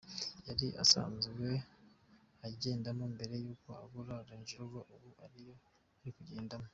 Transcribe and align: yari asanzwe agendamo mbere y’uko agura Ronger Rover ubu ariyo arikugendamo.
yari 0.47 0.67
asanzwe 0.83 1.47
agendamo 2.47 3.05
mbere 3.13 3.35
y’uko 3.43 3.69
agura 3.83 4.13
Ronger 4.27 4.59
Rover 4.59 4.87
ubu 4.95 5.09
ariyo 5.25 5.55
arikugendamo. 5.99 6.67